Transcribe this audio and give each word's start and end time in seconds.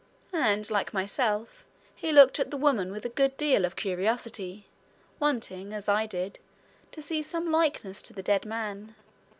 And, 0.33 0.67
like 0.71 0.95
myself, 0.95 1.63
he 1.95 2.11
looked 2.11 2.39
at 2.39 2.49
the 2.49 2.57
woman 2.57 2.91
with 2.91 3.05
a 3.05 3.09
good 3.09 3.37
deal 3.37 3.65
of 3.65 3.75
curiosity, 3.75 4.65
wanting 5.19 5.73
as 5.73 5.87
I 5.87 6.07
did 6.07 6.39
to 6.93 7.03
see 7.03 7.21
some 7.21 7.51
likeness 7.51 8.01
to 8.01 8.13
the 8.13 8.23
dead 8.23 8.43
man. 8.43 8.95